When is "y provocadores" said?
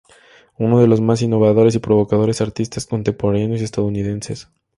1.75-2.41